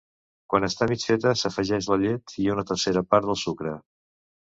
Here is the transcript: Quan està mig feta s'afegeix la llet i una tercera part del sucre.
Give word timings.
Quan 0.51 0.63
està 0.67 0.85
mig 0.91 1.03
feta 1.09 1.33
s'afegeix 1.41 1.89
la 1.91 1.97
llet 2.05 2.33
i 2.45 2.47
una 2.55 2.65
tercera 2.71 3.05
part 3.13 3.29
del 3.29 3.39
sucre. 3.43 3.75